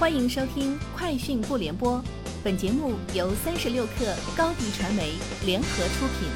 [0.00, 1.98] 欢迎收听《快讯不联播》，
[2.42, 5.12] 本节目由三十六克高低传媒
[5.44, 6.30] 联合出品。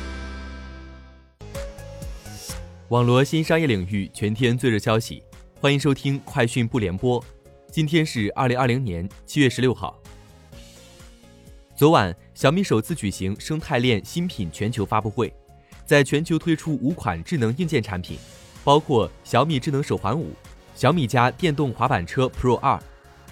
[2.90, 5.22] 网罗新商业领域全天最热消息，
[5.62, 7.18] 欢迎收听《快讯不联播》。
[7.72, 9.98] 今天是二零二零年七月十六号。
[11.74, 15.32] 昨晚，小米首次举行生态链新品全球发布会，
[15.86, 18.18] 在全球推出五款智能硬件产品，
[18.62, 20.34] 包括小米智能手环五、
[20.74, 22.78] 小米家电动滑板车 Pro 二。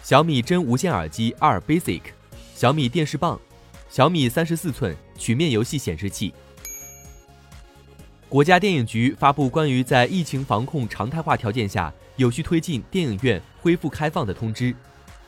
[0.02, 2.02] 小米真无线耳机二 Basic，
[2.56, 3.40] 小米电视棒，
[3.88, 6.34] 小米三十四寸曲面游戏显示器。
[8.28, 14.74] 国家电影局发布关于在疫情防控常态化条件下有序推进电影院恢复开放的通知，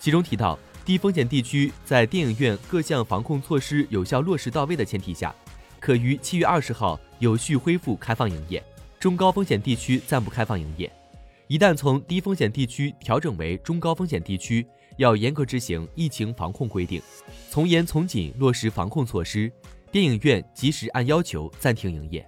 [0.01, 5.33] 其中提到，低风险地区在电影院各项防控措施有效落实到位的前提下，
[5.79, 8.61] 可于七月二十号有序恢复开放营业；
[8.99, 10.93] 中高风险地区暂不开放营业。
[11.47, 14.67] 一旦从低风险地区调整为中高风险地区，
[14.97, 17.03] 要严格执行疫情防控规定，
[17.51, 19.53] 从严从紧落实防控措施。
[19.93, 22.27] 电影院及时按要求暂停营业。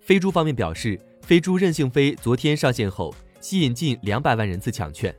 [0.00, 5.14] 飞猪方面表示，飞猪任性飞昨天上线后，吸引近两百万人次抢券。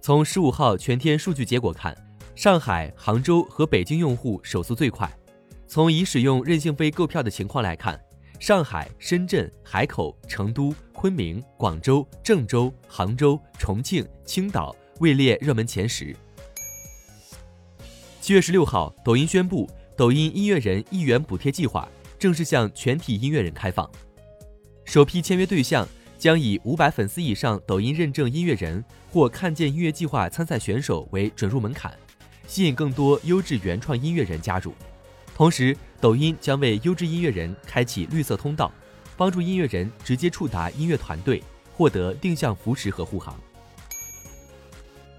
[0.00, 1.96] 从十五号全天数据结果看，
[2.36, 5.10] 上海、杭州和北京用户手速最快。
[5.66, 8.00] 从已使用任性飞购票的情况来看。
[8.42, 16.12] 上海、深圳、海口、成都、昆明、广州、郑州、杭州、重庆、青岛位列热门前十。
[18.20, 23.88] 七月十六号，抖音宣布，抖音音乐人一元补贴计划正式向全体音乐人开放，
[24.84, 25.86] 首批签约对象
[26.18, 31.96] 将以五百粉丝以上抖音认证音乐人或看见音乐计划参赛选手为准入门槛，
[32.48, 34.74] 吸引更多优质原创音乐人加入。
[35.42, 38.70] 同时，抖音将为优质音乐人开启绿色通道，
[39.16, 43.36] 帮助音乐人直接触达音乐团队，获得定向扶持和护航。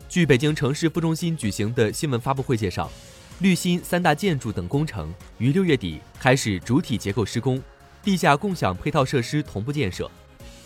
[0.07, 2.89] 据北京城市副中心举行的新闻发布会介绍，
[3.39, 7.61] 绿心三大建筑等工程于六月底开始主体结构施工，
[8.01, 10.09] 地下共享配套设施同步建设。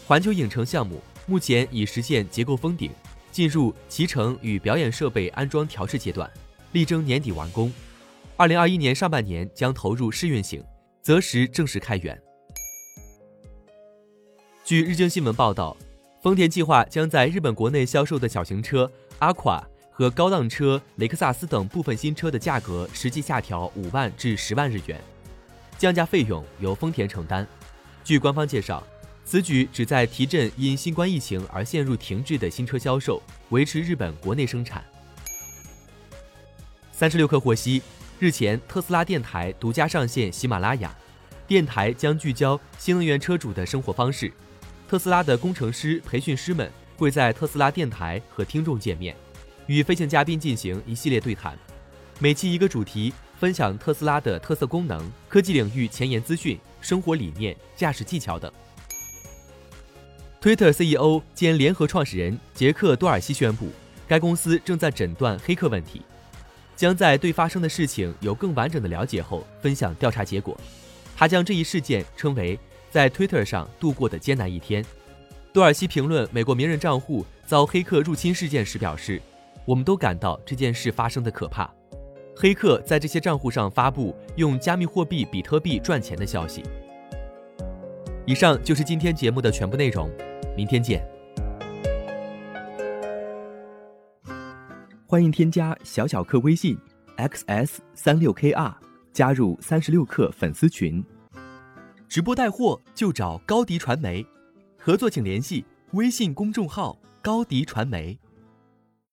[0.06, 2.92] 环球影城项目目前已实现结构封顶，
[3.32, 6.30] 进入集成与表演设备安装调试阶段，
[6.74, 7.74] 力争年底完工。
[8.40, 10.64] 二零二一年上半年将投入试运行，
[11.02, 12.22] 择时正式开源。
[14.64, 15.76] 据日经新闻报道，
[16.22, 19.60] 丰田计划将在日本国内销售的小型车阿夸
[19.90, 25.02] 和高档车雷克萨斯等部分新车的价格实际下调五万至十万日元，
[25.80, 27.48] 降价费用由丰田承担。
[28.04, 28.86] 据官方介绍，
[29.26, 33.20] 此举旨在提振因新冠疫情而陷入停滞的新车销售，
[33.50, 34.86] 维持日本国内生产。
[36.92, 37.82] 三十六氪获悉。
[38.20, 40.92] 日前，特斯拉电台独家上线喜马拉雅，
[41.46, 44.34] 电台将聚焦新能源车主的生活方式。
[44.90, 49.16] 特斯拉的工程师、培训师们会在特斯拉电台和听众见面，
[49.68, 51.56] 与飞行嘉宾进行一系列对谈，
[52.18, 58.52] 每期一个主题，分享特斯拉的特色功能、科技领域前沿资讯、生活理念、驾驶技巧等。
[60.42, 63.70] Twitter CEO 兼联合创始人杰克多尔西宣布，
[64.08, 66.02] 该公司正在诊断黑客问题。
[66.78, 70.56] 将在对发生的事情有更完整的了解后分享调查结果。
[71.18, 72.58] 他将这一事件称为
[72.92, 74.86] 在 Twitter 上度过的艰难一天。
[75.52, 79.20] 多尔西评论美国名人账户遭黑客入侵事件时表示
[79.66, 81.68] ：“我们都感到这件事发生的可怕。
[82.36, 86.62] 黑客在这些账户上发布用加密货币比特币赚钱的消息。”
[88.28, 90.12] 以上就是今天节目的全部内容，
[90.56, 91.17] 明天见。
[95.10, 96.78] 欢迎添加小小客微信
[97.16, 98.74] ，xs 三六 kr，
[99.14, 101.02] 加入三十六氪粉丝群。
[102.10, 104.26] 直播带货就找高迪传媒，
[104.78, 105.64] 合作请联系
[105.94, 108.20] 微信公众号高迪传媒。